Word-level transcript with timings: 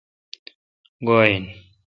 گوا 1.05 1.21
ان۔ 1.31 1.43